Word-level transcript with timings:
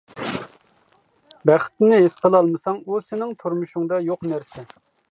بەختنى 1.49 2.01
ھېس 2.05 2.17
قىلالمىساڭ 2.25 2.83
ئۇ 2.87 3.05
سېنىڭ 3.09 3.39
تۇرمۇشۇڭدا 3.45 4.03
يوق 4.09 4.29
نەرسە. 4.35 4.71